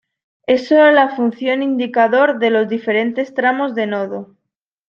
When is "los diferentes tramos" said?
2.49-3.75